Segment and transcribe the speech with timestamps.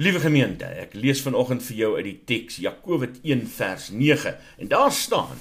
[0.00, 4.30] Liewe gemeente, ek lees vanoggend vir jou uit die teks Jakobus 1 vers 9
[4.64, 5.36] en daar staan: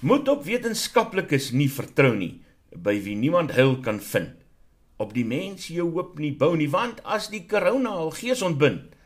[0.00, 2.38] Moet op wetenskaplikes nie vertrou nie,
[2.72, 4.32] by wie niemand heil kan vind.
[4.96, 8.96] Op die mens jou hoop nie bou nie, want as die korona al gees ontbind,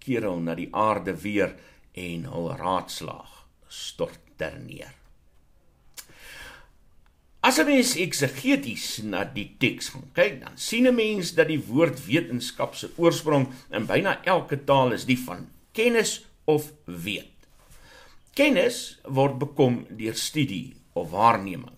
[0.00, 1.52] keer hul na die aarde weer
[1.92, 4.99] en hul raadslaag stort ter neer.
[7.40, 11.62] As 'n mens eksegeties na die teks gaan kyk, dan sien 'n mens dat die
[11.64, 17.32] woord wetenskap se oorsprong in byna elke taal is die van kennis of weet.
[18.34, 21.76] Kennis word bekom deur studie of waarneming.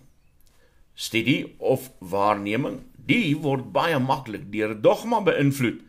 [0.95, 5.79] Studie of waarneming, die word baie maklik deur dogma beïnvloed.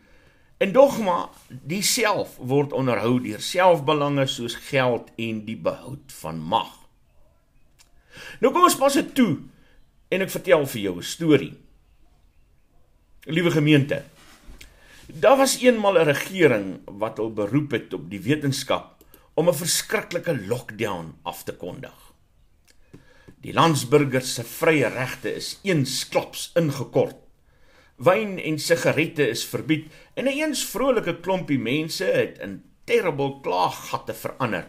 [0.57, 6.71] En dogma diself word onderhou deur selfbelange soos geld en die behoud van mag.
[8.39, 9.37] Nou kom ons pas dit toe
[10.09, 11.53] en ek vertel vir jou 'n storie.
[13.25, 14.03] Liewe gemeente,
[15.07, 20.45] daar was eenmal 'n regering wat hul beroep het op die wetenskap om 'n verskriklike
[20.47, 22.13] lockdown af te kondig.
[23.41, 27.17] Die landsburgers se vrye regte is eensklaps ingekort.
[27.97, 34.13] Wyn en sigarette is verbied en 'n eens vrolike klompie mense het in terrible klaaggatte
[34.13, 34.65] verander.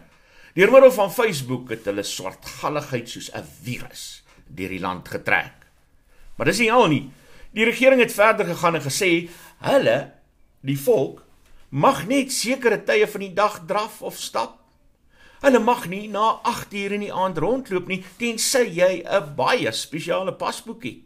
[0.53, 5.67] Deur middel van Facebook het hulle swartgalligheid soos 'n virus deur die land getrek.
[6.35, 7.05] Maar dis nie al nie.
[7.51, 9.29] Die regering het verder gegaan en gesê
[9.65, 9.97] hulle
[10.61, 11.23] die volk
[11.69, 14.55] mag net sekere tye van die dag draf of stap.
[15.41, 19.71] Hulle mag nie na 8 uur in die aand rondloop nie tensy jy 'n baie
[19.71, 21.03] spesiale pasboek het.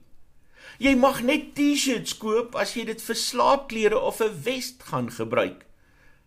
[0.80, 5.66] Jy mag net T-shirts koop as jy dit vir slaapklere of 'n vest gaan gebruik.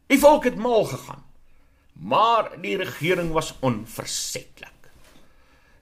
[0.06, 1.24] Die volk het mal gegaan.
[1.94, 4.73] Maar die regering was onversetlik.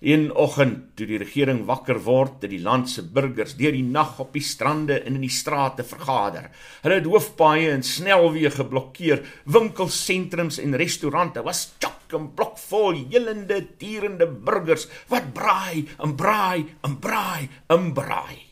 [0.02, 4.16] Een oggend toe die regering wakker word, het die land se burgers deur die nag
[4.18, 6.48] op die strande en in die strate vergader.
[6.82, 14.26] Hulle het hoofpaaie en snelweë geblokkeer, winkelsentrums en restaurante was chok en blokvol jelende, tierende
[14.26, 18.42] burgers wat braai en braai en braai en braai.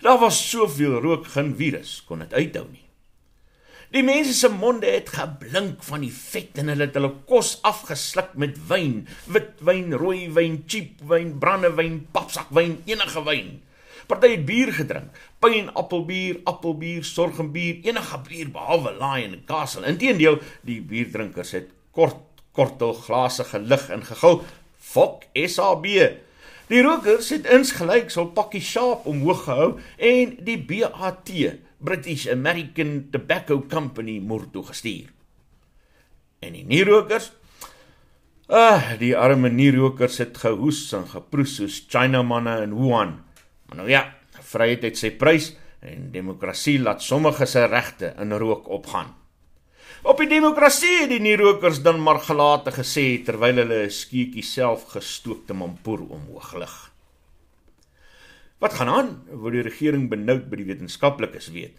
[0.00, 2.87] Daar was soveel rook, geen virus kon dit uithou nie.
[3.88, 8.34] Die mense se monde het geblink van die vet en hulle het hulle kos afgesluk
[8.36, 13.48] met wyn, witwyn, rooi wyn, cheap wyn, brandewyn, papsakwyn, enige wyn.
[14.08, 19.88] Party het bier gedrink, pynappelbier, appelbier, sorgembier, enige bier behalwe Lion en Castle.
[19.88, 20.36] Inteendeel,
[20.68, 22.20] die bierdrinkers het kort
[22.52, 24.42] kortel glase gelig en gegil.
[24.76, 25.88] Fok SAB.
[26.68, 31.30] Die rokers het insgelyk so 'n pakkie Sharp omhoog gehou en die BAT
[31.78, 35.08] British American Tobacco Company moer toe gestuur.
[36.40, 37.32] En die nierokers
[38.48, 43.18] Ah, die arme nierokers het gehoes en geproes soos Chinamanne in Wuhan.
[43.68, 45.50] Maar nou ja, vryheid het sy prys
[45.84, 49.17] en demokrasie laat sommige se regte in rook opgaan.
[50.06, 54.84] Op die demokrasie het die nierokers dan maar gelate gesê terwyl hulle 'n skeetjie self
[54.94, 56.92] gestookte mampoer omhoog lig.
[58.58, 59.22] Wat gaan aan?
[59.30, 61.74] Wou die regering benoud by die wetenskaplikes weet.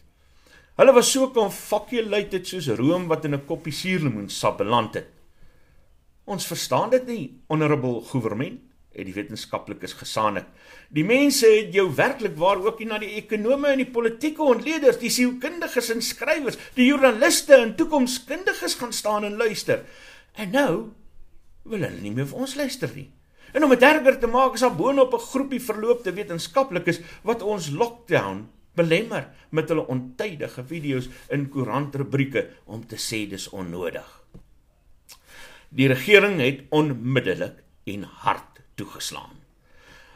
[0.75, 5.07] Hulle was so confaculated soos room wat in 'n koppie suurlemoensap beland het.
[6.25, 8.59] Ons verstaan dit nie, honorable government,
[8.99, 10.47] het die wetenskaplikes gesaanik.
[10.93, 14.99] Die mense het jou werklik waar ook nie na die ekonome en die politieke ontleeders,
[15.01, 19.85] die sielkundiges en skrywers, die joernaliste en toekomskundiges gaan staan en luister.
[20.35, 20.73] En nou
[21.69, 23.09] wil hulle nie meer vir ons luister nie.
[23.53, 27.69] En om dit erger te maak, is daar boonop 'n groepie verloopte wetenskaplikes wat ons
[27.69, 34.07] lockdown belemmer met hulle ontydige video's in koerantrubrieke om te sê dis onnodig.
[35.69, 38.48] Die regering het onmiddellik en hard
[38.79, 39.35] toegeslaan.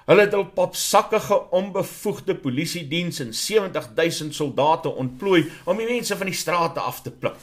[0.04, 6.28] Hulle het hul papsakkige onbevoegde polisie diens en 70000 soldate ontplooi om die mense van
[6.28, 7.40] die strate af te pluk.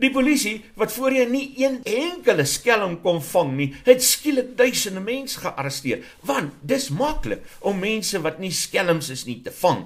[0.00, 5.40] Die polisie wat voorheen nie een enkele skelm kon vang nie, het skielik duisende mense
[5.40, 9.84] gearresteer, want dis maklik om mense wat nie skelms is nie te vang.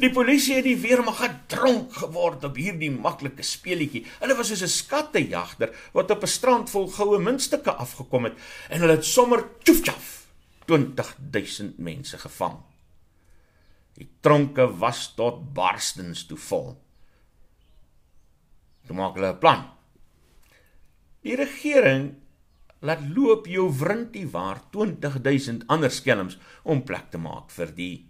[0.00, 4.06] Die polisie het die weermag gedronk geword op hierdie maklike speelietjie.
[4.22, 8.36] Hulle was soos 'n skattejagter wat op 'n strand vol goue muntstukke afgekom het
[8.70, 10.21] en hulle het sommer tjoefjaf
[10.66, 12.58] 20000 mense gevang.
[13.98, 16.72] Die tronke was tot barstens toe vol.
[18.86, 19.62] Toe maak hulle 'n plan.
[21.22, 22.14] Die regering
[22.82, 28.06] laat loop jou wrintie waar 20000 ander skelms om plek te maak vir die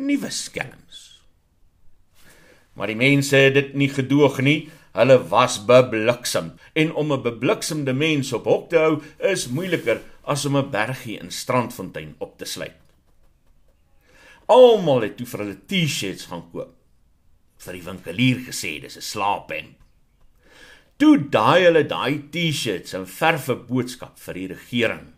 [0.00, 1.22] nuwe skelms.
[2.74, 4.70] Maar die mense het dit nie gedoog nie.
[4.92, 10.44] Hulle was bebliksem en om 'n bebliksemde mens op hok te hou is moeiliker as
[10.44, 12.76] om 'n bergie in Strandfontein op te sluit.
[14.46, 16.74] Almal het toe vir hulle T-shirts gaan koop
[17.64, 19.76] vir die winkelier gesê dis 'n slaaphemp.
[20.98, 25.12] Toe daai hulle daai T-shirts en verf 'n boodskap vir die regering.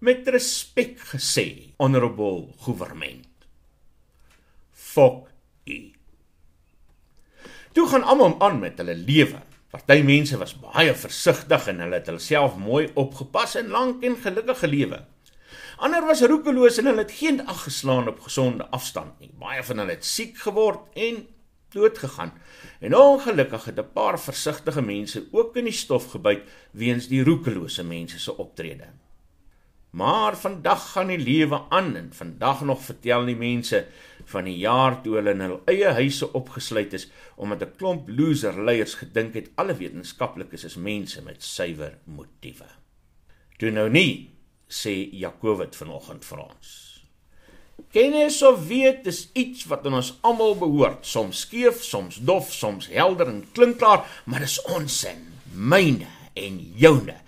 [0.00, 3.28] Met respek gesê, honorable government.
[4.72, 5.28] Fok
[5.66, 5.92] u.
[7.72, 9.38] Toe gaan almal aan met hulle lewe.
[9.72, 14.58] Party mense was baie versigtig en hulle het hulself mooi opgepas en lank en gelukkig
[14.60, 14.98] gelewe.
[15.80, 19.30] Ander was roekeloos en hulle het geen ag geslaan op gesonde afstand nie.
[19.40, 21.24] Baie van hulle het siek geword en
[21.72, 22.34] dood gegaan.
[22.84, 27.84] En ongelukkig het 'n paar versigtige mense ook in die stof gebyt weens die roekelose
[27.84, 28.92] mense se optrede.
[29.92, 33.86] Maar vandag gaan die lewe aan en vandag nog vertel die mense
[34.24, 38.56] van die jaar toe hulle in hul eie huise opgesluit is omdat 'n klomp loser
[38.64, 42.68] leiers gedink het alle wetenskaplikes is mense met suiwer motiewe.
[43.58, 44.30] Toe nou nie,
[44.68, 46.68] sê Jakowit vanoggend vir ons.
[47.90, 52.86] Kennis of weet is iets wat aan ons almal behoort, soms skeef, soms dof, soms
[52.86, 57.21] helder en klinkklaar, maar dis ons in, myne en joune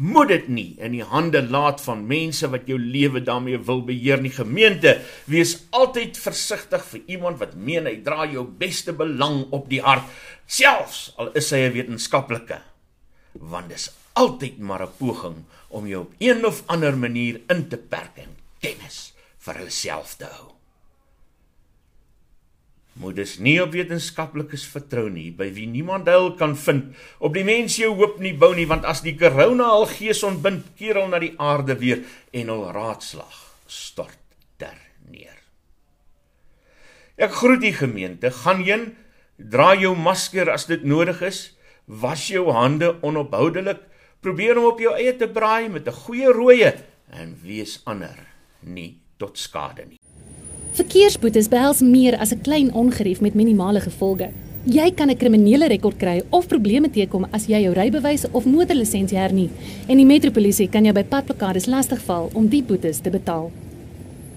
[0.00, 4.22] moet dit nie in die hande laat van mense wat jou lewe daarmee wil beheer
[4.22, 4.32] nie.
[4.32, 4.96] Gemeente
[5.28, 10.08] wees altyd versigtig vir iemand wat meen hy dra jou beste belang op die hart
[10.50, 12.60] selfs al is hy 'n wetenskaplike.
[13.34, 17.76] Want dis altyd maar 'n poging om jou op een of ander manier in te
[17.76, 20.59] perk en kennis vir hulself te hou
[23.20, 26.94] dus nie op wetenskaplikes vertrou nie by wie niemand heil kan vind.
[27.20, 30.72] Op die mens jou hoop nie bou nie want as die korona al gees ontbind
[30.78, 33.36] keer hom na die aarde weer en hul raadslag
[33.70, 34.18] stort
[34.60, 34.78] ter
[35.10, 35.36] neer.
[37.20, 38.32] Ek groet die gemeente.
[38.32, 38.90] Gaan heen
[39.36, 41.50] dra jou masker as dit nodig is
[41.90, 43.80] was jou hande onophoudelik
[44.22, 46.72] probeer om op jou eie te braai met 'n goeie rooie
[47.10, 48.18] en wees ander
[48.60, 49.99] nie tot skade nie
[50.70, 54.30] Verkeersboetes behels meer as 'n klein ongerief met minimale gevolge.
[54.64, 59.18] Jy kan 'n kriminele rekord kry of probleme teekom as jy jou rybewys of motorlisensie
[59.18, 59.50] hernie
[59.88, 63.50] en die metropolisie kan jou by padplakkades lastigval om die boetes te betaal.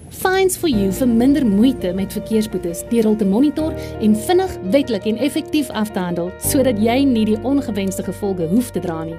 [0.08, 5.06] Fines for you vir minder moeite met verkeersboetes deur hul te monitor en vinnig, wettelik
[5.06, 9.16] en effektief af te handel sodat jy nie die ongewenste gevolge hoef te dra nie.